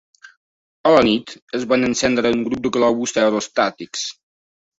[0.89, 4.09] A la nit es van encendre un grup de globus aerostàtics.